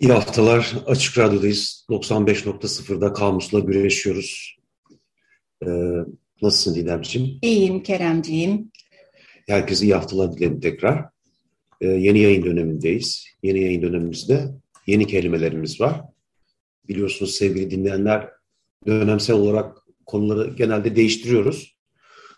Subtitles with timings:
[0.00, 0.74] İyi haftalar.
[0.86, 1.86] Açık Radyo'dayız.
[1.90, 4.56] 95.0'da Kamus'la güreşiyoruz.
[5.66, 5.68] Ee,
[6.42, 7.38] nasılsın Didemciğim?
[7.42, 8.70] İyiyim Keremciğim.
[9.48, 11.04] Herkese iyi haftalar dilerim tekrar.
[11.80, 13.26] Ee, yeni yayın dönemindeyiz.
[13.42, 14.48] Yeni yayın dönemimizde
[14.86, 16.00] yeni kelimelerimiz var.
[16.88, 18.28] Biliyorsunuz sevgili dinleyenler
[18.86, 19.76] dönemsel olarak
[20.06, 21.76] konuları genelde değiştiriyoruz.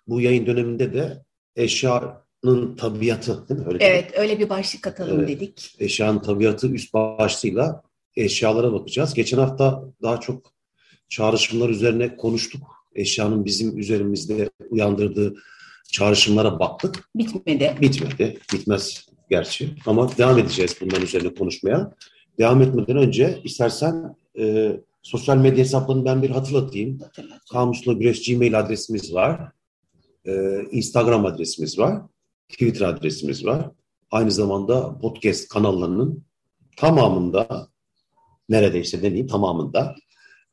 [0.07, 1.25] Bu yayın döneminde de
[1.57, 2.22] eşya
[2.77, 3.67] tabiatı değil mi?
[3.69, 5.29] Öyle evet öyle bir başlık atalım evet.
[5.29, 5.77] dedik.
[5.79, 7.83] Eşyanın tabiatı üst başlığıyla
[8.17, 9.15] eşyalara bakacağız.
[9.15, 10.53] Geçen hafta daha çok
[11.09, 12.63] çağrışımlar üzerine konuştuk.
[12.95, 15.35] Eşyanın bizim üzerimizde uyandırdığı
[15.93, 17.09] çağrışımlara baktık.
[17.15, 17.77] Bitmedi.
[17.81, 18.39] Bitmedi.
[18.53, 19.75] Bitmez gerçi.
[19.87, 21.93] Ama devam edeceğiz bunların üzerine konuşmaya.
[22.39, 26.99] Devam etmeden önce istersen e, sosyal medya hesaplarını ben bir hatırlatayım.
[27.53, 29.41] Kamusla Güreş Gmail adresimiz var.
[30.27, 30.33] E,
[30.71, 32.03] Instagram adresimiz var.
[32.49, 33.71] Twitter adresimiz var.
[34.11, 36.25] Aynı zamanda podcast kanallarının
[36.77, 37.69] tamamında
[38.49, 39.95] neredeyse deneyim tamamında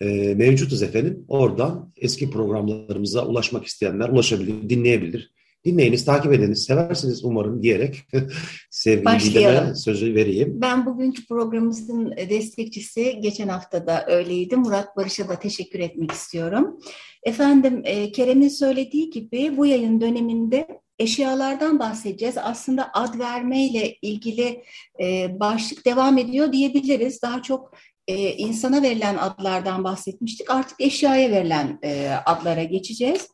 [0.01, 0.05] e,
[0.35, 1.25] mevcutuz efendim.
[1.27, 5.31] Oradan eski programlarımıza ulaşmak isteyenler ulaşabilir, dinleyebilir.
[5.65, 8.01] Dinleyiniz, takip ediniz, seversiniz umarım diyerek
[8.69, 10.61] sevgili Didem'e sözü vereyim.
[10.61, 14.55] Ben bugünkü programımızın destekçisi geçen hafta da öyleydi.
[14.55, 16.79] Murat Barış'a da teşekkür etmek istiyorum.
[17.23, 20.67] Efendim e, Kerem'in söylediği gibi bu yayın döneminde
[20.99, 22.37] eşyalardan bahsedeceğiz.
[22.37, 24.63] Aslında ad vermeyle ilgili
[25.01, 27.21] e, başlık devam ediyor diyebiliriz.
[27.21, 27.73] Daha çok
[28.07, 30.51] e, insana verilen adlardan bahsetmiştik.
[30.51, 33.27] Artık eşyaya verilen e, adlara geçeceğiz.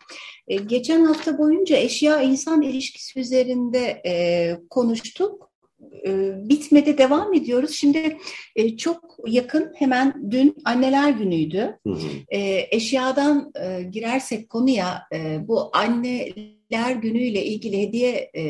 [0.47, 5.54] E, geçen hafta boyunca eşya insan ilişkisi üzerinde e, konuştuk.
[6.07, 7.71] E, bitmedi devam ediyoruz.
[7.71, 8.17] Şimdi
[8.55, 11.77] e, çok yakın hemen dün anneler günüydü.
[11.87, 12.07] Hı hı.
[12.29, 16.29] E, eşyadan e, girersek konuya e, bu anne
[16.71, 18.43] Anneler Günü'yle ilgili hediye e,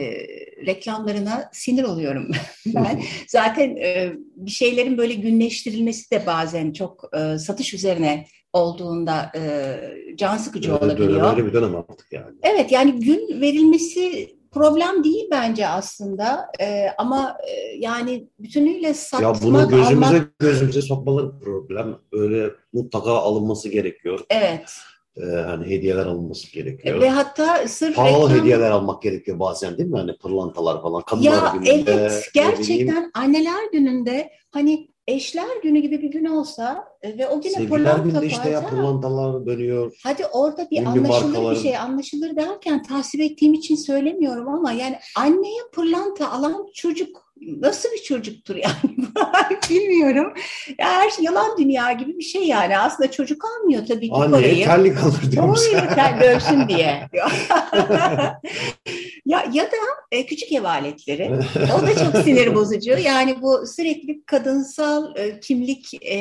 [0.65, 2.31] reklamlarına sinir oluyorum
[2.65, 3.01] ben.
[3.27, 9.75] Zaten e, bir şeylerin böyle günleştirilmesi de bazen çok e, satış üzerine olduğunda e,
[10.15, 11.31] can sıkıcı olabiliyor.
[11.31, 12.35] Öyle bir dönem artık yani.
[12.43, 19.41] Evet yani gün verilmesi problem değil bence aslında e, ama e, yani bütünüyle satmak, Ya
[19.47, 20.39] bunu gözümüze almak...
[20.39, 21.97] gözümüze sokmaları problem.
[22.11, 24.19] Öyle mutlaka alınması gerekiyor.
[24.29, 24.69] Evet
[25.17, 27.01] e, hani hediyeler alınması gerekiyor.
[27.01, 28.39] Ve hatta sırf Pahalı reklam...
[28.39, 29.97] hediyeler almak gerekiyor bazen değil mi?
[29.97, 31.01] Hani pırlantalar falan.
[31.01, 37.17] Kadınlar ya gününde, evet gerçekten anneler gününde hani eşler günü gibi bir gün olsa e,
[37.17, 39.95] ve o güne Sevgiler günde işte ya pırlantalar dönüyor.
[40.03, 41.55] Hadi orada bir anlaşılır markaların...
[41.55, 47.89] bir şey anlaşılır derken tasvip ettiğim için söylemiyorum ama yani anneye pırlanta alan çocuk nasıl
[47.89, 48.97] bir çocuktur yani
[49.69, 50.33] bilmiyorum.
[50.79, 52.77] Ya her şey yalan dünya gibi bir şey yani.
[52.77, 54.65] Aslında çocuk almıyor tabii ki Anneye parayı.
[54.65, 55.59] terlik alır diyormuş.
[55.73, 57.09] Doğru ter dövsün diye.
[59.25, 59.77] ya, ya da
[60.11, 61.31] e, küçük ev aletleri.
[61.77, 62.91] o da çok sinir bozucu.
[62.91, 66.17] Yani bu sürekli kadınsal e, kimlik e,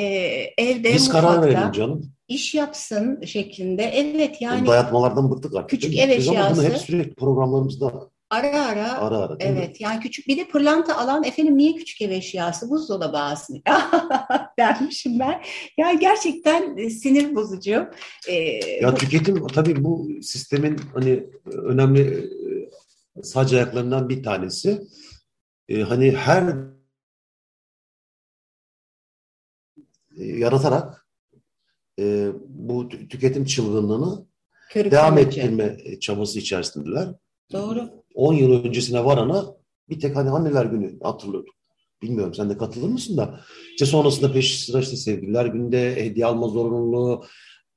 [0.57, 2.11] evde Biz karar verelim canım.
[2.27, 3.83] İş yapsın şeklinde.
[3.83, 4.67] Evet yani.
[4.67, 5.69] Dayatmalardan bıktık artık.
[5.69, 6.61] Küçük ev eşyası.
[6.61, 7.91] Bunu hep sürekli programlarımızda
[8.29, 8.97] Ara ara.
[8.97, 9.37] Ara ara.
[9.39, 9.69] Evet.
[9.69, 9.75] Mi?
[9.79, 13.61] Yani küçük bir de pırlanta alan efendim niye küçük ev eşyası buzdolabı alsın
[14.59, 15.41] dermişim ben.
[15.77, 17.87] Ya gerçekten e, sinir bozucu.
[18.27, 18.33] Ee,
[18.81, 18.95] ya bu...
[18.95, 22.29] tüketim tabii bu sistemin hani önemli
[23.17, 24.81] e, sac ayaklarından bir tanesi.
[25.67, 26.55] Ee, hani her
[30.17, 31.07] e, yaratarak
[31.99, 34.25] e, bu tüketim çılgınlığını
[34.69, 37.07] Körük devam ettirme çabası içerisindeler.
[37.51, 38.03] Doğru.
[38.13, 39.45] 10 yıl öncesine varana
[39.89, 41.55] bir tek hani anneler günü hatırlıyorduk.
[42.01, 43.39] Bilmiyorum sen de katılır mısın da.
[43.71, 47.25] İşte sonrasında peş sıra işte sevgililer günde hediye alma zorunluluğu,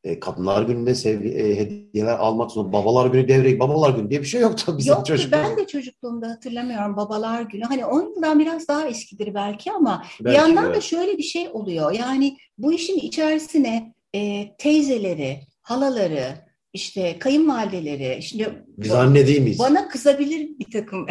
[0.05, 2.73] E, kadınlar gününde sevgi, e, hediyeler almak zorunda.
[2.73, 5.51] Babalar günü devreye, babalar günü diye bir şey yoktu bizim Yoktu, çocukluğumuzda.
[5.51, 7.65] ben de çocukluğumda hatırlamıyorum babalar günü.
[7.65, 10.77] Hani 10 yıldan biraz daha eskidir belki ama bir Belki yandan de.
[10.77, 11.93] da şöyle bir şey oluyor.
[11.93, 16.25] Yani bu işin içerisine e, teyzeleri, halaları,
[16.73, 19.59] işte kayınvalideleri, şimdi Biz anne değil miyiz?
[19.59, 21.07] bana kızabilir bir takım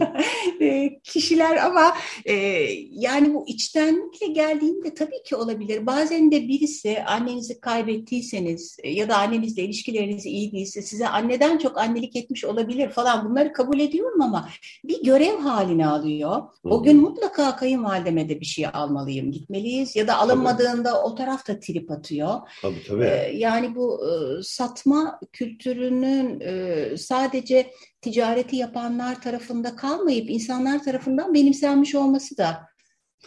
[0.60, 2.34] e, kişiler ama e,
[2.90, 5.86] yani bu içtenlikle geldiğinde tabii ki olabilir.
[5.86, 11.78] Bazen de birisi annenizi kaybettiyseniz e, ya da annenizle ilişkileriniz iyi değilse size anneden çok
[11.78, 14.48] annelik etmiş olabilir falan bunları kabul ediyorum ama
[14.84, 16.42] bir görev haline alıyor.
[16.64, 21.60] O gün mutlaka kayınvalideme de bir şey almalıyım, gitmeliyiz ya da alınmadığında o taraf da
[21.60, 22.34] trip atıyor.
[22.62, 23.04] Tabii tabii.
[23.04, 31.94] Ee, Yani bu e, satma kültürünün e, sadece ticareti yapanlar tarafında kalmayıp insanlar tarafından benimsenmiş
[31.94, 32.68] olması da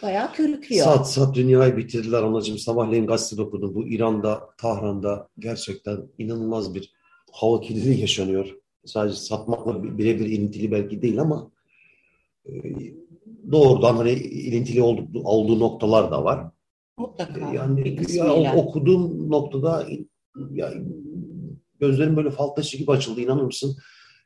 [0.02, 0.84] bayağı körüklüyor.
[0.84, 2.58] Sat sat dünyayı bitirdiler anacığım.
[2.58, 3.74] Sabahleyin gazetede okudum.
[3.74, 6.92] Bu İran'da, Tahran'da gerçekten inanılmaz bir
[7.32, 8.56] hava kirliliği yaşanıyor.
[8.84, 11.50] Sadece satmakla birebir ilintili belki değil ama
[12.46, 12.52] e,
[13.52, 16.50] doğrudan hani ilintili olduğu, olduğu noktalar da var.
[16.98, 19.86] Mutlaka bir Yani ya, okuduğum noktada
[20.50, 20.72] ya,
[21.82, 23.76] gözlerim böyle fal taşı gibi açıldı inanır mısın?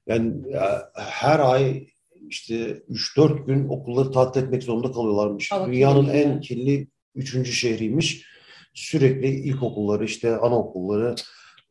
[0.07, 1.87] Yani ya, her ay
[2.29, 5.53] işte 3-4 gün okulları tatil etmek zorunda kalıyorlarmış.
[5.53, 8.27] Hava Dünyanın en kirli üçüncü şehriymiş.
[8.75, 11.15] Sürekli ilkokulları işte anaokulları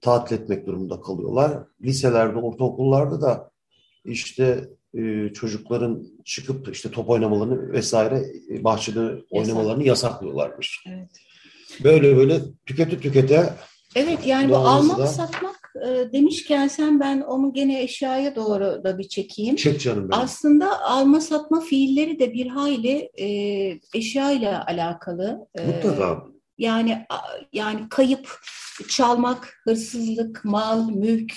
[0.01, 1.63] tatil etmek durumunda kalıyorlar.
[1.81, 3.51] Liselerde, ortaokullarda da
[4.05, 10.83] işte e, çocukların çıkıp işte top oynamalarını vesaire e, bahçede oynamalarını yasaklıyorlarmış.
[10.87, 11.09] Evet.
[11.83, 13.53] Böyle böyle tükete tükete
[13.95, 19.07] Evet yani bu almak satmak e, demişken sen ben onu gene eşyaya doğru da bir
[19.07, 19.55] çekeyim.
[19.55, 20.23] çek canım benim.
[20.23, 23.27] Aslında alma satma fiilleri de bir hayli e,
[23.93, 25.47] eşya ile alakalı.
[25.55, 26.23] E, Mutlaka.
[26.57, 27.05] Yani
[27.53, 28.39] yani kayıp,
[28.89, 31.33] çalmak, hırsızlık, mal, mülk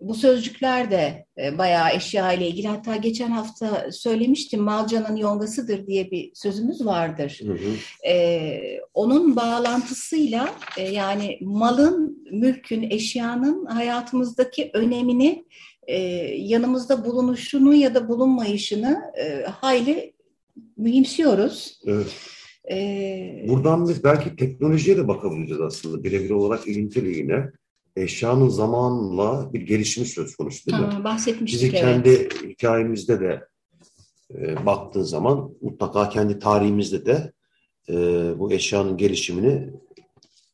[0.00, 2.68] bu sözcükler de e, bayağı eşya ile ilgili.
[2.68, 7.40] Hatta geçen hafta söylemiştim malcanın yongasıdır diye bir sözümüz vardır.
[7.46, 8.08] Hı hı.
[8.08, 15.44] E, onun bağlantısıyla e, yani malın, mülkün, eşyanın hayatımızdaki önemini
[15.86, 15.98] e,
[16.36, 20.12] yanımızda bulunuşunu ya da bulunmayışını e, hayli
[20.76, 21.80] mühimsiyoruz.
[21.86, 22.16] Evet.
[22.70, 26.04] E, Buradan biz belki teknolojiye de bakabiliriz aslında.
[26.04, 27.50] Birebir olarak ilintili yine.
[27.96, 30.86] Eşyanın zamanla bir gelişimi söz konusu değil mi?
[30.86, 31.80] ha, bahsetmiştik Bizi evet.
[31.80, 33.44] kendi hikayemizde de
[34.34, 37.32] e, baktığın zaman mutlaka kendi tarihimizde de
[37.88, 37.94] e,
[38.38, 39.70] bu eşyanın gelişimini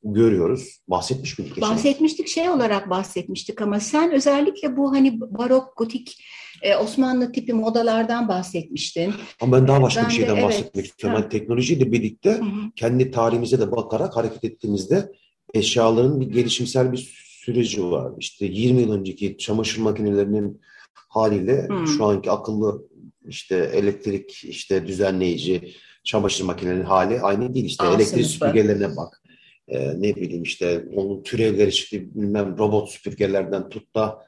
[0.05, 0.81] görüyoruz.
[0.89, 1.71] Bahsetmiş miydik geçen?
[1.71, 6.25] Bahsetmiştik şey olarak bahsetmiştik ama sen özellikle bu hani barok, gotik,
[6.63, 9.15] e, Osmanlı tipi modalardan bahsetmiştin.
[9.41, 10.45] Ama ben daha başka Ben bir de, şeyden evet.
[10.45, 11.17] bahsetmek istiyorum.
[11.17, 11.23] Ha.
[11.23, 12.71] Yani teknolojiyle birlikte Hı hı.
[12.77, 15.13] kendi tarihimize de bakarak hareket ettiğimizde
[15.55, 18.13] eşyaların bir gelişimsel bir süreci var.
[18.19, 20.61] İşte 20 yıl önceki çamaşır makinelerinin
[20.95, 21.87] haliyle Hmm.
[21.87, 22.83] şu anki akıllı
[23.29, 25.73] işte elektrik işte düzenleyici
[26.05, 27.65] çamaşır makinelerinin hali aynı değil.
[27.67, 28.29] İşte A elektrik sınıfı.
[28.29, 29.23] süpürgelerine bak.
[29.69, 34.27] Ee, ne bileyim işte onun türevleri çıktı bilmem robot süpürgelerden tut da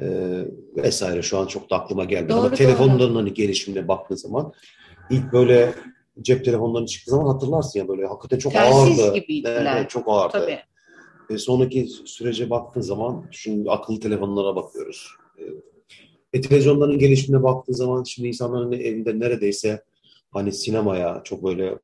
[0.00, 0.06] e,
[0.76, 2.32] vesaire şu an çok da aklıma gelmedi.
[2.34, 4.52] Ama Doğru, telefonların hani gelişimine baktığın zaman
[5.10, 5.74] ilk böyle
[6.22, 9.14] cep telefonlarının çıktığı zaman hatırlarsın ya böyle hakikaten çok Telsiz ağırdı.
[9.18, 9.76] gibiydiler.
[9.76, 10.32] Evet, çok ağırdı.
[10.32, 10.58] Tabii.
[11.30, 15.08] E, sonraki sürece baktığın zaman şimdi akıllı telefonlara bakıyoruz.
[15.38, 15.44] E,
[16.32, 19.84] e, televizyonların gelişimine baktığın zaman şimdi insanların evinde neredeyse
[20.30, 21.78] hani sinemaya çok böyle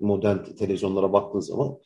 [0.00, 1.78] modern televizyonlara baktığın zaman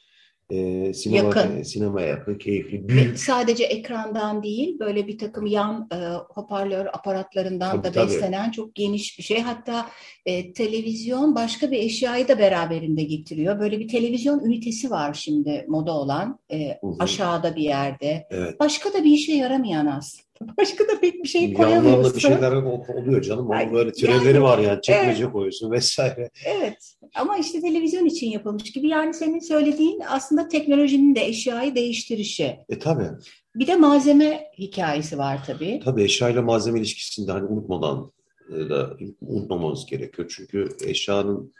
[0.52, 1.62] e, sinema, Yakın.
[1.62, 3.18] sinemaya yakın, keyifli, büyük.
[3.18, 5.96] sadece ekrandan değil böyle bir takım yan e,
[6.28, 8.06] hoparlör aparatlarından Tabii, da tabii.
[8.06, 9.40] beslenen çok geniş bir şey.
[9.40, 9.86] Hatta
[10.26, 13.60] e, televizyon başka bir eşyayı da beraberinde getiriyor.
[13.60, 18.26] Böyle bir televizyon ünitesi var şimdi moda olan e, aşağıda bir yerde.
[18.30, 18.60] Evet.
[18.60, 20.31] Başka da bir işe yaramayan aslında.
[20.58, 22.14] Başka da pek bir şey Yanlarında koyamıyorsun.
[22.14, 23.50] bir şeyler ol- oluyor canım.
[23.50, 24.82] Onun böyle türevleri yani, var yani.
[24.82, 26.30] Çekmece koyuyorsun vesaire.
[26.44, 28.88] Evet ama işte televizyon için yapılmış gibi.
[28.88, 32.56] Yani senin söylediğin aslında teknolojinin de eşyayı değiştirişi.
[32.68, 33.08] E tabii.
[33.54, 35.80] Bir de malzeme hikayesi var tabii.
[35.84, 38.12] Tabii eşya ile malzeme ilişkisinde hani unutmadan
[38.48, 40.32] e, da unutmamamız gerekiyor.
[40.36, 41.52] Çünkü eşyanın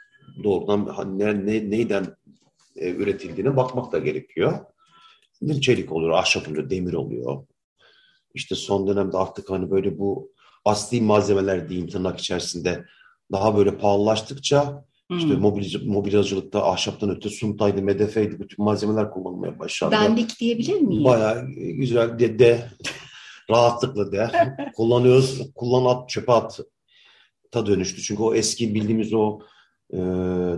[0.45, 2.07] doğrudan hani ne, ne- neyden
[2.77, 4.59] e, üretildiğine bakmak da gerekiyor.
[5.43, 7.45] Bir çelik oluyor, ahşap oluyor, demir oluyor.
[8.35, 10.31] İşte son dönemde artık hani böyle bu
[10.65, 12.85] asli malzemeler diyeyim tırnak içerisinde
[13.33, 15.41] daha böyle pahalılaştıkça işte Hmm.
[15.41, 19.95] mobil, mobilyacılıkta ahşaptan öte suntaydı, medefeydi bütün malzemeler kullanılmaya başlandı.
[19.95, 21.05] Dandik diyebilir miyim?
[21.05, 22.69] Bayağı güzel de, de
[23.51, 24.31] rahatlıkla de
[24.77, 25.53] kullanıyoruz.
[25.55, 26.61] Kullan at çöpe at
[27.51, 28.03] ta dönüştü.
[28.03, 29.41] Çünkü o eski bildiğimiz o
[29.93, 29.97] e,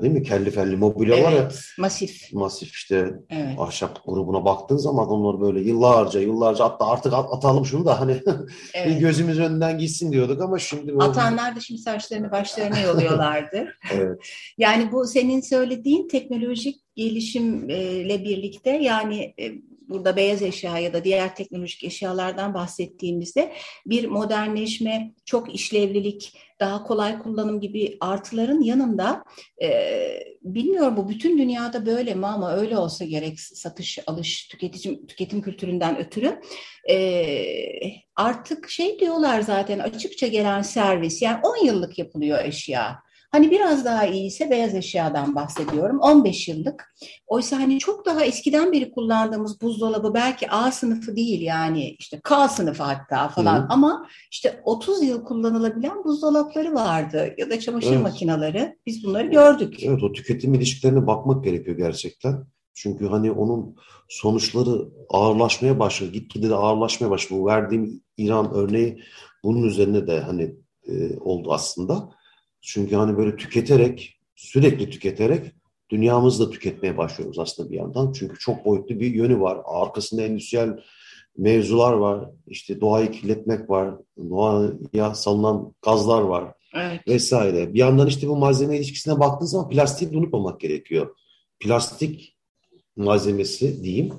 [0.02, 0.22] değil mi?
[0.22, 1.38] Kelli felli mobilya var ya.
[1.38, 2.32] Evet, masif.
[2.32, 3.58] Masif işte Evet.
[3.58, 8.16] ahşap grubuna baktığın zaman onlar böyle yıllarca yıllarca hatta artık at- atalım şunu da hani
[8.74, 9.00] evet.
[9.00, 13.68] gözümüz önünden gitsin diyorduk ama şimdi bu- Atanlar da şimdi saçlarını başlarına yoluyorlardı.
[13.92, 14.18] Evet.
[14.58, 19.52] Yani bu senin söylediğin teknolojik gelişimle birlikte yani e,
[19.88, 23.52] burada beyaz eşya ya da diğer teknolojik eşyalardan bahsettiğimizde
[23.86, 29.24] bir modernleşme, çok işlevlilik, daha kolay kullanım gibi artıların yanında
[29.62, 29.70] e,
[30.42, 35.98] bilmiyorum bu bütün dünyada böyle mi ama öyle olsa gerek satış, alış, tüketim, tüketim kültüründen
[35.98, 36.40] ötürü
[36.90, 36.96] e,
[38.16, 43.03] artık şey diyorlar zaten açıkça gelen servis yani 10 yıllık yapılıyor eşya.
[43.34, 45.98] Hani biraz daha iyiyse beyaz eşyadan bahsediyorum.
[45.98, 46.94] 15 yıllık.
[47.26, 52.48] Oysa hani çok daha eskiden beri kullandığımız buzdolabı belki A sınıfı değil yani işte K
[52.48, 53.60] sınıfı hatta falan.
[53.60, 53.66] Hı.
[53.68, 58.02] Ama işte 30 yıl kullanılabilen buzdolapları vardı ya da çamaşır Evet.
[58.02, 58.76] makineleri.
[58.86, 59.82] Biz bunları gördük.
[59.82, 62.46] Evet o tüketim ilişkilerine bakmak gerekiyor gerçekten.
[62.74, 63.76] Çünkü hani onun
[64.08, 66.10] sonuçları ağırlaşmaya başladı.
[66.12, 67.40] Gitgide de ağırlaşmaya başladı.
[67.40, 69.00] Bu verdiğim İran örneği
[69.44, 70.54] bunun üzerine de hani
[70.88, 72.10] e, oldu aslında.
[72.64, 75.52] Çünkü hani böyle tüketerek, sürekli tüketerek
[75.90, 78.12] dünyamızı da tüketmeye başlıyoruz aslında bir yandan.
[78.12, 79.58] Çünkü çok boyutlu bir yönü var.
[79.64, 80.78] Arkasında endüstriyel
[81.38, 82.30] mevzular var.
[82.46, 83.94] İşte doğayı kirletmek var.
[84.30, 87.00] Doğaya salınan gazlar var Evet.
[87.08, 87.74] vesaire.
[87.74, 91.16] Bir yandan işte bu malzeme ilişkisine baktığın zaman plastiği de unutmamak gerekiyor.
[91.60, 92.36] Plastik
[92.96, 94.12] malzemesi diyeyim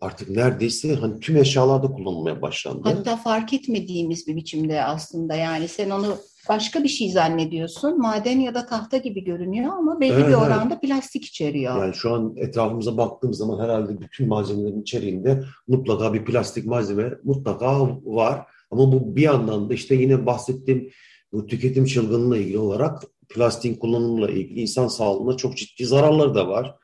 [0.00, 2.80] artık neredeyse hani tüm eşyalarda kullanılmaya başlandı.
[2.84, 6.16] Hatta fark etmediğimiz bir biçimde aslında yani sen onu
[6.48, 7.98] başka bir şey zannediyorsun.
[7.98, 10.42] Maden ya da tahta gibi görünüyor ama belli Evet, bir evet.
[10.42, 11.84] oranda plastik içeriyor.
[11.84, 17.88] Yani şu an etrafımıza baktığımız zaman herhalde bütün malzemelerin içeriğinde mutlaka bir plastik malzeme mutlaka
[18.04, 18.46] var.
[18.70, 20.90] Ama bu bir yandan da işte yine bahsettiğim
[21.32, 26.74] bu tüketim çılgınlığıyla ilgili olarak plastiğin kullanımıyla ilgili insan sağlığına çok ciddi zararları da var.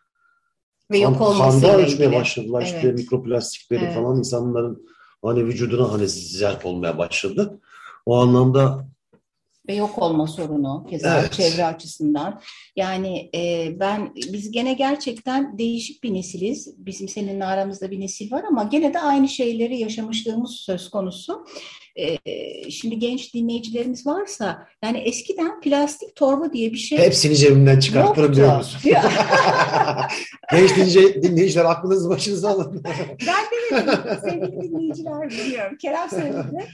[0.91, 2.21] Ve yok olmasıyla Kanda ölçmeye ilgili.
[2.21, 2.99] başladılar işte Evet.
[2.99, 3.95] mikroplastikleri Evet.
[3.95, 4.87] falan insanların
[5.23, 7.61] hani vücuduna hani zerk olmaya başladı.
[8.07, 8.89] O anlamda
[9.69, 11.33] ve yok olma sorunu keza Evet.
[11.33, 12.41] çevre açısından.
[12.77, 16.75] Yani e, ben biz gene gerçekten değişik bir nesiliz.
[16.87, 21.47] Bizim seninle aramızda bir nesil var ama gene de aynı şeyleri yaşamışlığımız söz konusu.
[21.97, 28.35] E, şimdi genç dinleyicilerimiz varsa yani eskiden plastik torba diye bir şey hepsini cebimden çıkartırım
[28.37, 28.81] diyor musun?
[30.53, 32.85] Genç dinleyici, dinleyiciler aklınızı başınıza alın.
[33.27, 34.01] Ben demedim.
[34.25, 35.77] Sevgili dinleyiciler biliyorum.
[35.83, 36.67] Kerem söyledi.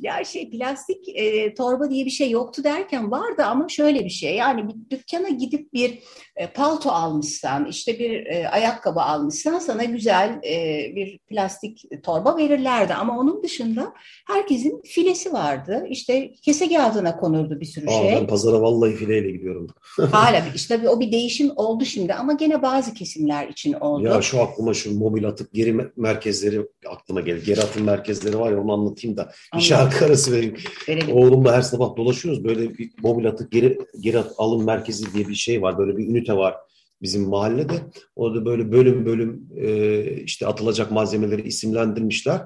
[0.00, 4.36] Ya şey plastik e, torba diye bir şey yoktu derken vardı ama şöyle bir şey.
[4.36, 5.98] Yani bir dükkana gidip bir
[6.36, 12.94] e, palto almışsan, işte bir e, ayakkabı almışsan sana güzel e, bir plastik torba verirlerdi.
[12.94, 13.92] Ama onun dışında
[14.26, 15.86] herkesin filesi vardı.
[15.88, 18.12] İşte kese kağıdına konurdu bir sürü Aa, şey.
[18.12, 19.66] ben pazara vallahi fileyle gidiyorum.
[20.12, 24.04] Hala işte o bir değişim oldu şimdi ama gene bazı kesimler için oldu.
[24.04, 27.46] Ya şu aklıma şu mobil atık geri me- merkezleri aklıma gelir.
[27.46, 29.66] Geri atım merkezleri var ya onu anlatayım da Anladım.
[29.80, 30.54] Şarkı arası vereyim.
[30.88, 31.16] Verelim.
[31.16, 32.44] Oğlumla her sabah dolaşıyoruz.
[32.44, 35.78] Böyle bir mobil atık geri, geri at- alım merkezi diye bir şey var.
[35.78, 36.54] Böyle bir ünite var
[37.02, 37.72] bizim mahallede.
[38.16, 42.40] Orada böyle bölüm bölüm e, işte atılacak malzemeleri isimlendirmişler.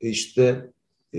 [0.00, 0.66] E, İşte
[1.12, 1.18] e,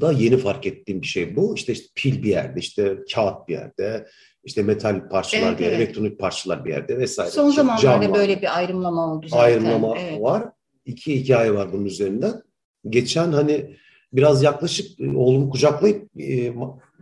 [0.00, 1.54] da yeni fark ettiğim bir şey bu.
[1.54, 4.06] İşte, işte pil bir yerde, işte kağıt bir yerde,
[4.44, 5.86] işte metal parçalar Evet, bir yerde, evet.
[5.86, 7.30] elektronik parçalar bir yerde vesaire.
[7.30, 9.44] Son Cam zamanlarda böyle bir ayrımlama oldu zaten.
[9.44, 10.22] ayrımlama Evet.
[10.22, 10.44] var.
[10.86, 12.42] İki hikaye var bunun üzerinden.
[12.88, 13.76] Geçen hani
[14.12, 16.52] biraz yaklaşık e, oğlumu kucaklayıp e,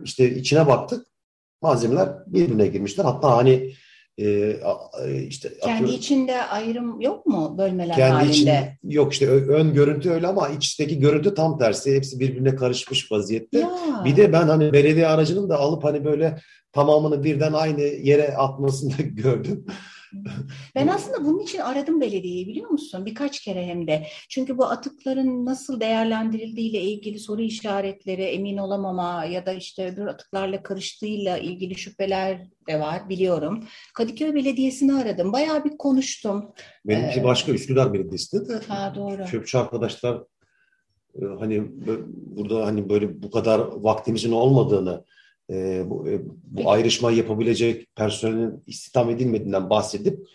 [0.03, 1.05] işte içine baktık.
[1.61, 3.03] Malzemeler birbirine girmişler.
[3.05, 3.73] Hatta hani
[4.17, 4.25] e,
[5.05, 8.31] e, işte Kendi atıyorum, içinde ayrım yok mu bölmeler kendi halinde?
[8.31, 8.51] için
[8.83, 11.95] yok işte ön görüntü öyle ama içteki görüntü tam tersi.
[11.95, 13.59] Hepsi birbirine karışmış vaziyette.
[13.59, 14.01] Ya.
[14.05, 16.39] Bir de ben hani belediye aracının da alıp hani böyle
[16.71, 19.65] tamamını birden aynı yere atmasını da gördüm.
[20.75, 23.05] Ben aslında bunun için aradım belediyeyi biliyor musun?
[23.05, 24.07] Birkaç kere hem de.
[24.29, 30.63] Çünkü bu atıkların nasıl değerlendirildiğiyle ilgili soru işaretleri, emin olamama ya da işte öbür atıklarla
[30.63, 33.63] karıştığıyla ilgili şüpheler de var biliyorum.
[33.93, 35.33] Kadıköy Belediyesi'ni aradım.
[35.33, 36.51] Bayağı bir konuştum.
[36.85, 39.25] Benimki Ee, başka Üsküdar Belediyesi'nde de Ha doğru.
[39.31, 40.23] çöpçü arkadaşlar
[41.15, 41.63] e, hani
[42.11, 45.05] burada hani böyle bu kadar vaktimizin olmadığını
[45.51, 50.27] e, bu, e, bu ayrışmayı yapabilecek personelin istihdam edilmediğinden bahsedip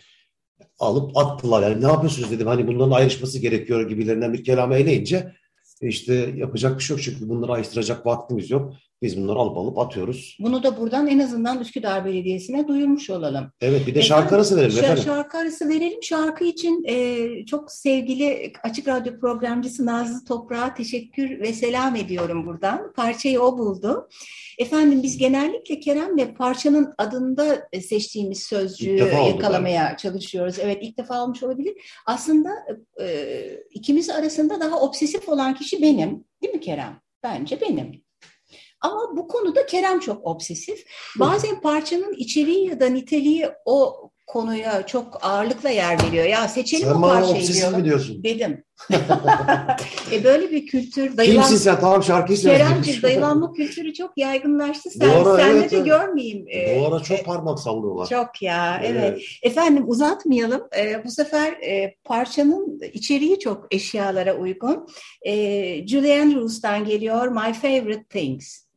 [0.79, 1.63] alıp attılar.
[1.63, 2.47] Yani ne yapıyorsunuz dedim.
[2.47, 5.33] Hani bunların ayrışması gerekiyor gibilerinden bir kelamı eleyince
[5.81, 8.73] işte yapacak bir şey yok çünkü bunları ayrıştıracak vaktimiz yok.
[9.01, 10.37] Biz bunları alıp alıp atıyoruz.
[10.39, 13.51] Bunu da buradan en azından Üsküdar Belediyesi'ne duyurmuş olalım.
[13.61, 15.03] Evet bir de şarkı arası verelim efendim.
[15.03, 16.03] Şarkı arası verelim.
[16.03, 22.93] Şarkı için e, çok sevgili Açık Radyo programcısı Nazlı Toprak'a teşekkür ve selam ediyorum buradan.
[22.93, 24.09] Parçayı o buldu.
[24.57, 30.55] Efendim biz genellikle Kerem'le parçanın adında seçtiğimiz sözcüğü yakalamaya oldu, çalışıyoruz.
[30.59, 31.73] Evet ilk defa olmuş olabilir.
[32.05, 32.49] Aslında
[33.01, 33.27] e,
[33.71, 36.23] ikimiz arasında daha obsesif olan kişi benim.
[36.43, 37.01] Değil mi Kerem?
[37.23, 38.06] Bence benim.
[38.87, 40.85] Ama bu konuda Kerem çok obsesif.
[41.19, 46.25] Bazen parçanın içeriği ya da niteliği o konuya çok ağırlıkla yer veriyor.
[46.25, 47.79] Ya seçelim sen o parçayı diyorum.
[47.79, 48.23] mi diyorsun?
[48.23, 48.63] Dedim.
[50.11, 51.17] e böyle bir kültür.
[51.17, 51.41] Dayılan...
[51.41, 51.79] Kimsin sen?
[51.79, 52.57] Tamam şarkıyı söyle.
[52.57, 54.89] Keremciğim dayılanma kültürü çok yaygınlaştı.
[54.89, 55.85] Sen, ara, senle evet, de evet.
[55.85, 56.45] görmeyeyim.
[56.79, 58.07] Bu ara çok e, parmak sallıyorlar.
[58.07, 59.03] Çok ya evet.
[59.03, 59.21] evet.
[59.43, 60.61] Efendim uzatmayalım.
[60.77, 64.87] E, bu sefer e, parçanın içeriği çok eşyalara uygun.
[65.21, 65.33] E,
[65.87, 68.67] Julian Roos'tan geliyor My Favorite Things.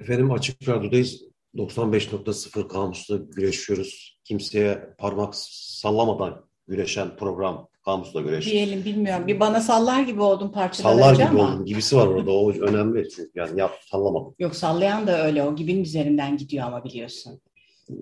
[0.00, 1.22] Efendim Açık Radyo'dayız.
[1.56, 4.18] 95.0 kamusla güreşiyoruz.
[4.24, 8.46] Kimseye parmak sallamadan güreşen program kamusla güreş.
[8.46, 9.26] Diyelim bilmiyorum.
[9.26, 11.42] Bir bana sallar gibi oldum parçadan Sallar gibi ama.
[11.44, 11.64] oldum.
[11.64, 12.30] Gibisi var orada.
[12.30, 13.08] O önemli.
[13.10, 14.34] Çünkü yani yap sallamadım.
[14.38, 15.42] Yok sallayan da öyle.
[15.42, 17.40] O gibinin üzerinden gidiyor ama biliyorsun.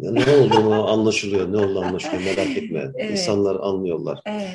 [0.01, 1.53] Ya ne olduğunu anlaşılıyor.
[1.53, 2.23] Ne oldu anlaşılıyor.
[2.23, 2.85] Merak etme.
[2.99, 3.11] Evet.
[3.11, 4.21] İnsanlar anlıyorlar.
[4.27, 4.49] Evet.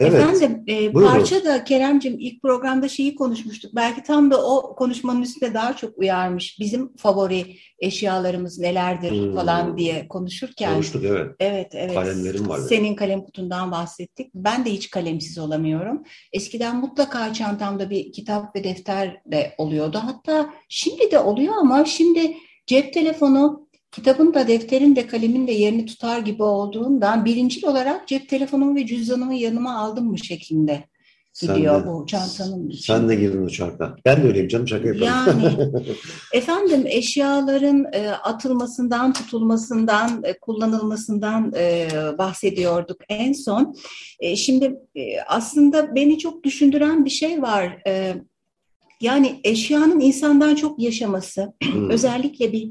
[0.00, 0.14] Evet.
[0.14, 3.70] Efendim e, parça da Keremcim ilk programda şeyi konuşmuştuk.
[3.76, 6.56] Belki tam da o konuşmanın üstüne daha çok uyarmış.
[6.60, 9.34] Bizim favori eşyalarımız nelerdir hmm.
[9.34, 10.72] falan diye konuşurken.
[10.72, 11.30] Konuştuk evet.
[11.40, 11.94] Evet evet.
[11.94, 12.58] Kalemlerim var.
[12.58, 14.34] Senin kalem kutundan bahsettik.
[14.34, 16.02] Ben de hiç kalemsiz olamıyorum.
[16.32, 20.00] Eskiden mutlaka çantamda bir kitap ve defter de oluyordu.
[20.02, 22.36] Hatta şimdi de oluyor ama şimdi
[22.66, 28.28] cep telefonu kitabın da defterin de kalemin de yerini tutar gibi olduğundan birincil olarak cep
[28.28, 30.84] telefonumu ve cüzdanımı yanıma aldım mı şeklinde
[31.40, 32.98] gidiyor de, bu çantanın içinde.
[32.98, 33.96] Sen de girdin uçakta.
[34.04, 35.04] Ben de öyleyim canım şaka yaparım.
[35.04, 35.72] Yani
[36.32, 43.74] efendim eşyaların e, atılmasından, tutulmasından, e, kullanılmasından e, bahsediyorduk en son.
[44.20, 47.82] E, şimdi e, aslında beni çok düşündüren bir şey var.
[47.86, 48.14] E,
[49.00, 51.90] yani eşyanın insandan çok yaşaması, hmm.
[51.90, 52.70] özellikle bir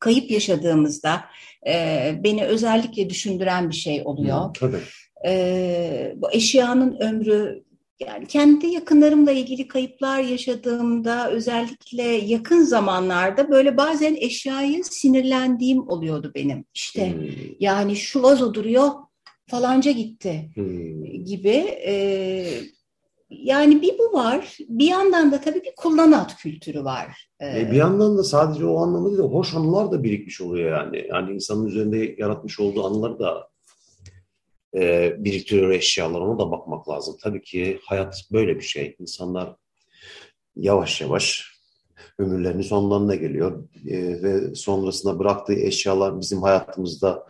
[0.00, 1.24] kayıp yaşadığımızda
[1.66, 4.54] e, beni özellikle düşündüren bir şey oluyor.
[4.54, 4.80] Tabii.
[5.26, 7.64] E, bu eşyanın ömrü
[8.00, 16.64] yani kendi yakınlarımla ilgili kayıplar yaşadığımda özellikle yakın zamanlarda böyle bazen eşyayı sinirlendiğim oluyordu benim.
[16.74, 17.28] İşte hmm.
[17.60, 18.90] yani şu vazo duruyor
[19.46, 21.24] falanca gitti hmm.
[21.24, 21.56] gibi.
[21.86, 22.44] E,
[23.30, 24.58] yani bir bu var.
[24.68, 27.28] Bir yandan da tabii bir kullanat kültürü var.
[27.42, 31.06] Ee, bir yandan da sadece o anlamda değil, hoş anılar da birikmiş oluyor yani.
[31.08, 33.48] Yani insanın üzerinde yaratmış olduğu anıları da
[34.74, 36.20] e, biriktiriyor eşyalar.
[36.20, 37.16] Ona da bakmak lazım.
[37.22, 38.96] Tabii ki hayat böyle bir şey.
[38.98, 39.56] İnsanlar
[40.56, 41.50] yavaş yavaş
[42.18, 43.68] ömürlerinin sonlarına geliyor.
[43.86, 47.26] E, ve sonrasında bıraktığı eşyalar bizim hayatımızda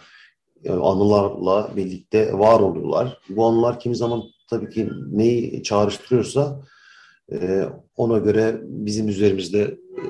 [0.65, 3.19] e, anılarla birlikte var oluyorlar.
[3.29, 6.63] Bu anılar kimi zaman tabii ki neyi çağrıştırıyorsa
[7.33, 7.65] e,
[7.97, 10.03] ona göre bizim üzerimizde e,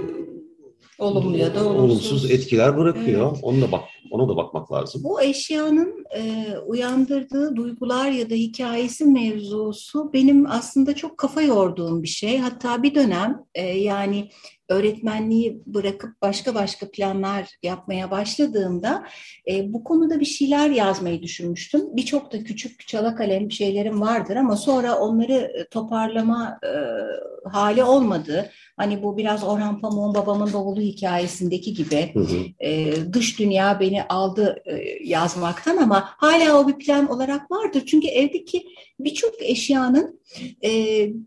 [0.99, 3.31] olumlu ya da olumsuz, olumsuz etkiler bırakıyor.
[3.33, 3.45] Evet.
[3.45, 3.83] Ona da bak
[4.21, 5.05] ona da bakmak lazım.
[5.05, 12.09] Bu eşyanın e, uyandırdığı duygular ya da hikayesi mevzusu benim aslında çok kafa yorduğum bir
[12.09, 12.39] şey.
[12.39, 14.29] Hatta bir dönem e, yani
[14.71, 19.07] öğretmenliği bırakıp başka başka planlar yapmaya başladığımda
[19.51, 21.97] e, bu konuda bir şeyler yazmayı düşünmüştüm.
[21.97, 26.71] Birçok da küçük çala kalem şeylerim vardır ama sonra onları e, toparlama e,
[27.49, 28.51] hali olmadı.
[28.81, 32.37] Hani bu biraz Orhan Pamuk'un babamın bavulu hikayesindeki gibi hı hı.
[32.61, 37.83] E, dış dünya beni aldı e, yazmaktan ama hala o bir plan olarak vardır.
[37.87, 38.67] Çünkü evdeki
[39.01, 40.21] birçok eşyanın
[40.65, 40.71] e,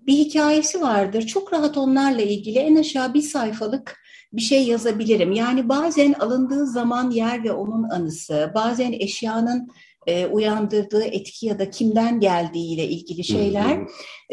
[0.08, 1.28] bir hikayesi vardır.
[1.28, 5.32] Çok rahat onlarla ilgili en aşağı bir sayfalık bir şey yazabilirim.
[5.32, 9.70] Yani bazen alındığı zaman yer ve onun anısı, bazen eşyanın
[10.08, 13.80] e, uyandırdığı etki ya da kimden geldiğiyle ilgili şeyler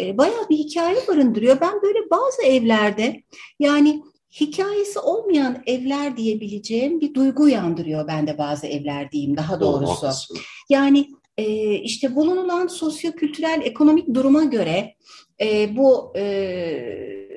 [0.01, 1.61] e, bayağı bir hikaye barındırıyor.
[1.61, 3.23] Ben böyle bazı evlerde
[3.59, 4.03] yani
[4.41, 10.35] hikayesi olmayan evler diyebileceğim bir duygu uyandırıyor bende bazı evler diyeyim daha doğrusu.
[10.71, 11.07] Yani
[11.39, 14.95] e, işte bulunulan sosyo-kültürel ekonomik duruma göre
[15.41, 17.30] e, bu e,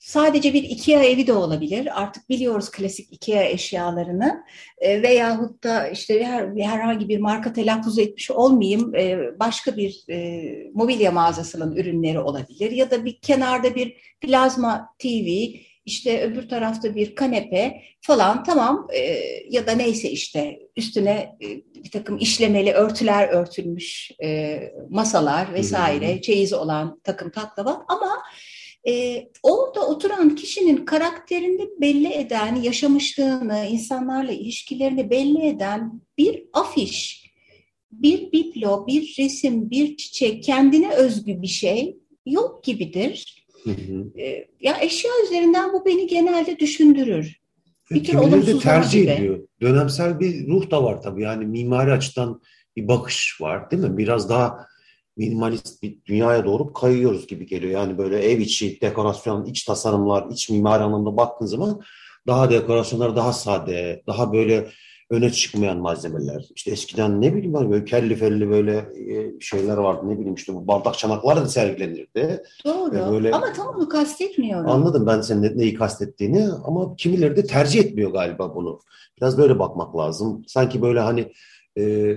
[0.00, 2.02] Sadece bir IKEA evi de olabilir.
[2.02, 4.44] Artık biliyoruz klasik IKEA eşyalarını.
[4.78, 10.42] E, veyahut da işte her, herhangi bir marka telaffuz etmiş olmayayım e, başka bir e,
[10.74, 12.70] mobilya mağazasının ürünleri olabilir.
[12.70, 15.28] Ya da bir kenarda bir plazma TV
[15.84, 18.44] işte öbür tarafta bir kanepe falan.
[18.44, 19.00] Tamam e,
[19.50, 21.46] ya da neyse işte üstüne e,
[21.84, 27.84] bir takım işlemeli örtüler örtülmüş e, masalar vesaire, çeyiz olan takım taklava.
[27.88, 28.22] Ama
[28.88, 37.30] e, orada oturan kişinin karakterini belli eden, yaşamışlığını, insanlarla ilişkilerini belli eden bir afiş,
[37.92, 43.46] bir biblo, bir resim, bir çiçek, kendine özgü bir şey yok gibidir.
[43.64, 44.20] Hı hı.
[44.20, 47.40] E, ya eşya üzerinden bu beni genelde düşündürür.
[47.90, 49.10] Bir tür tercih gibi.
[49.10, 49.48] ediyor.
[49.60, 51.22] Dönemsel bir ruh da var tabii.
[51.22, 52.42] Yani mimari açıdan
[52.76, 53.98] bir bakış var değil mi?
[53.98, 54.66] Biraz daha
[55.16, 57.72] minimalist bir dünyaya doğru kayıyoruz gibi geliyor.
[57.72, 61.80] Yani böyle ev içi dekorasyon, iç tasarımlar, iç mimari anlamda baktığın zaman
[62.26, 64.70] daha dekorasyonlar daha sade, daha böyle
[65.10, 66.44] öne çıkmayan malzemeler.
[66.56, 70.54] İşte eskiden ne bileyim ben böyle kelli felli böyle e, şeyler vardı ne bileyim işte
[70.54, 72.42] bu bardak çanaklar da sergilenirdi.
[72.64, 74.70] Doğru böyle, ama tam onu kastetmiyorum.
[74.70, 78.80] Anladım ben senin neyi kastettiğini ama kimileri de tercih etmiyor galiba bunu.
[79.20, 80.44] Biraz böyle bakmak lazım.
[80.46, 81.32] Sanki böyle hani
[81.78, 82.16] e,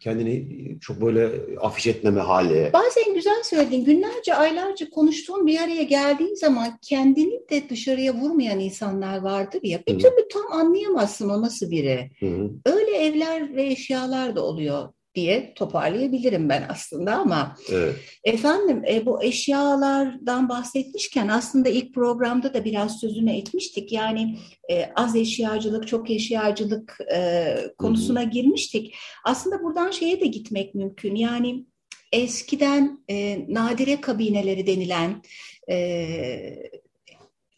[0.00, 0.46] kendini
[0.80, 2.70] çok böyle afiş etmeme hali.
[2.72, 3.84] Bazen güzel söyledin.
[3.84, 9.80] Günlerce, aylarca konuştuğun bir araya geldiğin zaman kendini de dışarıya vurmayan insanlar vardır ya.
[9.86, 9.98] Bir Hı-hı.
[10.00, 12.10] türlü tam anlayamazsın o nasıl biri.
[12.20, 12.50] Hı-hı.
[12.66, 17.96] Öyle evler ve eşyalar da oluyor diye toparlayabilirim ben aslında ama evet.
[18.24, 24.38] efendim e, bu eşyalardan bahsetmişken aslında ilk programda da biraz sözünü etmiştik yani
[24.70, 28.30] e, az eşyacılık çok eşyacılık e, konusuna Hı-hı.
[28.30, 28.94] girmiştik
[29.24, 31.64] aslında buradan şeye de gitmek mümkün yani
[32.12, 35.22] eskiden e, nadire kabineleri denilen
[35.70, 36.70] e,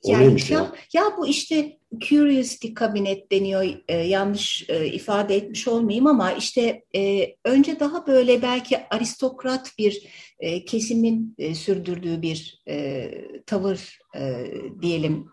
[0.04, 6.32] yani ya, ya bu işte curiosity kabinet deniyor e, yanlış e, ifade etmiş olmayayım ama
[6.32, 10.06] işte e, önce daha böyle belki aristokrat bir
[10.38, 13.10] e, kesimin e, sürdürdüğü bir e,
[13.46, 14.46] tavır e,
[14.82, 15.28] diyelim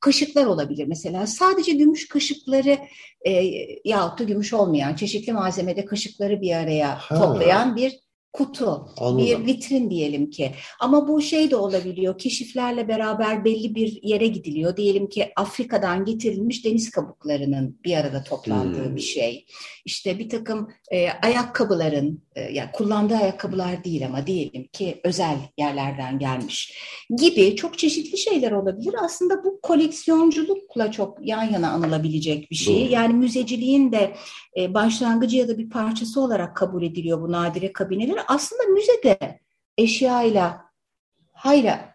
[0.00, 1.26] kaşıklar olabilir mesela.
[1.26, 2.78] Sadece gümüş kaşıkları
[3.26, 3.30] e,
[3.84, 7.14] yahut da gümüş olmayan çeşitli malzemede kaşıkları bir araya ha.
[7.14, 8.03] toplayan bir
[8.34, 9.18] kutu, Anladım.
[9.18, 10.50] bir vitrin diyelim ki.
[10.80, 12.18] Ama bu şey de olabiliyor.
[12.18, 14.76] Keşiflerle beraber belli bir yere gidiliyor.
[14.76, 18.96] Diyelim ki Afrika'dan getirilmiş deniz kabuklarının bir arada toplandığı hmm.
[18.96, 19.46] bir şey.
[19.84, 26.18] İşte bir takım e, ayakkabıların, e, yani kullandığı ayakkabılar değil ama diyelim ki özel yerlerden
[26.18, 26.78] gelmiş
[27.18, 28.94] gibi çok çeşitli şeyler olabilir.
[29.04, 32.84] Aslında bu koleksiyonculukla çok yan yana anılabilecek bir şey.
[32.84, 32.92] Doğru.
[32.92, 34.14] Yani müzeciliğin de
[34.56, 38.23] e, başlangıcı ya da bir parçası olarak kabul ediliyor bu nadire kabineler.
[38.28, 39.40] Aslında müzede
[39.78, 40.64] eşyayla
[41.32, 41.94] hayra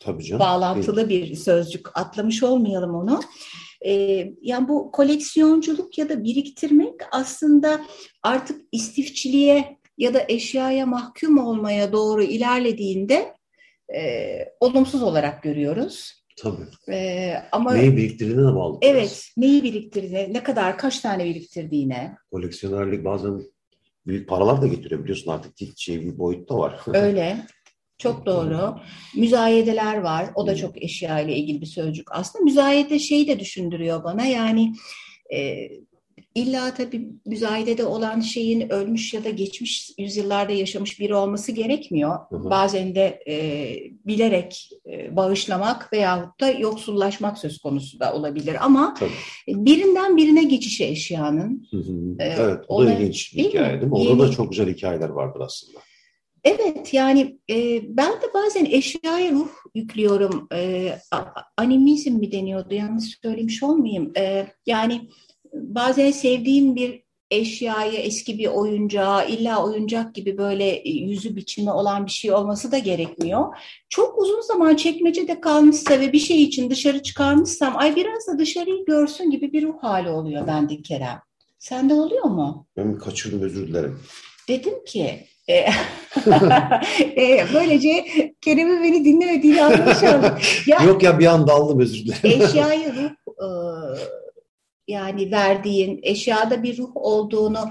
[0.00, 0.40] Tabii canım.
[0.40, 3.20] bağlantılı bir sözcük atlamış olmayalım onu.
[3.86, 7.80] Ee, yani bu koleksiyonculuk ya da biriktirmek aslında
[8.22, 13.34] artık istifçiliğe ya da eşyaya mahkum olmaya doğru ilerlediğinde
[13.94, 14.00] e,
[14.60, 16.26] olumsuz olarak görüyoruz.
[16.38, 16.92] Tabii.
[16.92, 18.78] Ee, ama neyi biriktirdiğine de bağlı.
[18.82, 22.16] Evet, neyi biriktirdiğine, ne kadar, kaç tane biriktirdiğine.
[22.30, 23.42] Koleksiyonerlik bazen
[24.06, 26.80] büyük paralar da getiriyor biliyorsun artık şey bir boyutta var.
[26.86, 27.46] Öyle.
[27.98, 28.76] Çok doğru.
[29.16, 30.26] Müzayedeler var.
[30.34, 32.06] O da çok eşya ile ilgili bir sözcük.
[32.10, 34.26] Aslında müzayede şeyi de düşündürüyor bana.
[34.26, 34.72] Yani
[35.34, 35.68] e,
[36.36, 42.18] illa tabii müzayedede olan şeyin ölmüş ya da geçmiş yüzyıllarda yaşamış biri olması gerekmiyor.
[42.30, 42.50] Hı hı.
[42.50, 43.36] Bazen de e,
[44.06, 48.56] bilerek e, bağışlamak veyahut da yoksullaşmak söz konusu da olabilir.
[48.60, 49.64] Ama tabii.
[49.66, 51.68] birinden birine geçişi eşyanın.
[51.70, 52.16] Hı hı.
[52.18, 53.94] E, evet, o da ilginç bir hikaye değil mi?
[53.94, 54.20] Orada Yeni...
[54.20, 55.78] da çok güzel hikayeler vardır aslında.
[56.44, 60.48] Evet yani e, ben de bazen eşyaya ruh yüklüyorum.
[60.52, 60.92] E,
[61.56, 64.12] animizm mi deniyordu yanlış söylemiş olmayayım.
[64.16, 65.08] E, yani
[65.74, 72.10] bazen sevdiğim bir eşyayı, eski bir oyuncağı, illa oyuncak gibi böyle yüzü biçimi olan bir
[72.10, 73.56] şey olması da gerekmiyor.
[73.88, 78.84] Çok uzun zaman çekmecede kalmışsa ve bir şey için dışarı çıkarmışsam, ay biraz da dışarıyı
[78.84, 81.20] görsün gibi bir ruh hali oluyor bende Kerem.
[81.58, 82.66] Sende oluyor mu?
[82.76, 84.00] Ben kaçırdım özür dilerim.
[84.48, 85.54] Dedim ki e,
[87.16, 88.06] e, böylece
[88.40, 90.38] Kerem'in beni dinlemediğini anlamış oldum.
[90.66, 92.42] Ya, Yok ya bir anda aldım özür dilerim.
[92.42, 93.46] Eşyayı ruh e,
[94.88, 97.68] yani verdiğin eşyada bir ruh olduğunu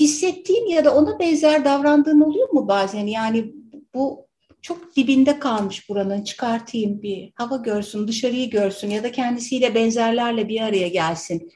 [0.00, 3.06] hissettiğin ya da ona benzer davrandığın oluyor mu bazen?
[3.06, 3.54] Yani
[3.94, 4.26] bu
[4.62, 10.60] çok dibinde kalmış buranın çıkartayım bir hava görsün, dışarıyı görsün ya da kendisiyle benzerlerle bir
[10.60, 11.52] araya gelsin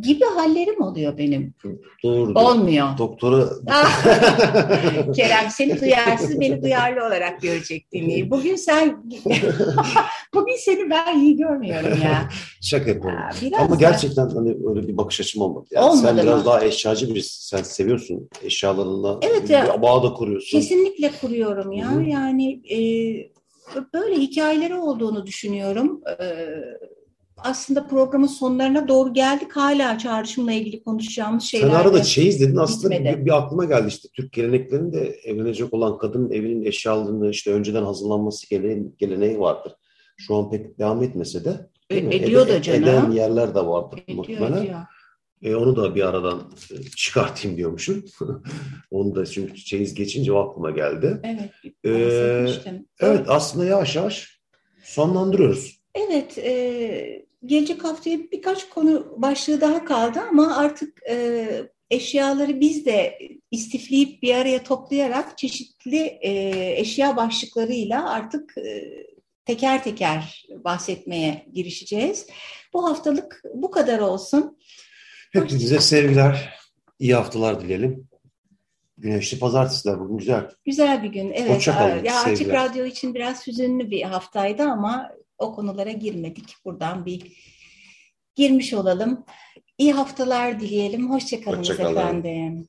[0.00, 1.54] gibi hallerim oluyor benim.
[2.04, 2.32] Doğru.
[2.34, 2.98] Olmuyor.
[2.98, 3.44] Doktora...
[5.16, 8.30] Kerem seni duyarsız beni duyarlı olarak görecek demeyi.
[8.30, 9.02] Bugün sen
[10.34, 12.28] bugün seni ben iyi görmüyorum ya.
[12.60, 13.20] Şaka yapıyorum.
[13.58, 15.66] Ama gerçekten hani öyle bir bakış açım olmadı.
[15.70, 16.22] Yani olmadı sen mı?
[16.22, 17.56] biraz daha eşyacı birisin.
[17.56, 19.18] Sen seviyorsun eşyalarınla.
[19.22, 19.82] Evet ya.
[19.82, 20.58] Bağ da kuruyorsun.
[20.58, 21.92] Kesinlikle kuruyorum ya.
[21.92, 22.02] Hı-hı.
[22.02, 22.78] Yani e,
[23.94, 26.00] böyle hikayeleri olduğunu düşünüyorum.
[26.20, 26.24] E,
[27.44, 29.56] aslında programın sonlarına doğru geldik.
[29.56, 31.68] Hala çağrışımla ilgili konuşacağımız şeyler.
[31.68, 36.30] Sen arada çeyiz dedin aslında bir, bir aklıma geldi işte Türk geleneklerinde evlenecek olan kadının
[36.30, 39.72] evinin eşyalarını işte önceden hazırlanması gele, geleneği vardır.
[40.16, 41.70] Şu an pek devam etmese de?
[41.90, 42.82] E, ediyor da canım.
[42.82, 44.62] Eden yerler de vardır Ediyor, muhtemelen.
[44.62, 44.80] ediyor.
[45.42, 48.04] E, onu da bir aradan e, çıkartayım diyormuşum.
[48.90, 51.20] onu da çünkü çeyiz geçince o aklıma geldi.
[51.24, 51.50] Evet.
[51.84, 52.86] Ee, bahsetmiştim.
[53.00, 54.40] Evet aslında yavaş yavaş
[54.82, 55.80] sonlandırıyoruz.
[55.94, 61.46] Evet, e, gelecek haftaya birkaç konu başlığı daha kaldı ama artık e,
[61.90, 63.18] eşyaları biz de
[63.50, 66.30] istifleyip bir araya toplayarak çeşitli e,
[66.80, 68.92] eşya başlıklarıyla artık e,
[69.44, 72.26] teker teker bahsetmeye girişeceğiz.
[72.72, 74.58] Bu haftalık bu kadar olsun.
[75.32, 76.58] Hepinize sevgiler,
[76.98, 78.10] iyi haftalar dileyelim.
[78.98, 80.48] Güneşli pazartesiler bugün güzel.
[80.64, 81.32] Güzel bir gün.
[81.32, 81.50] Evet.
[82.04, 86.56] Ya açık radyo için biraz hüzünlü bir haftaydı ama o konulara girmedik.
[86.64, 87.32] Buradan bir
[88.34, 89.24] girmiş olalım.
[89.78, 91.10] İyi haftalar dileyelim.
[91.10, 92.68] Hoşçakalın Hoşça efendim.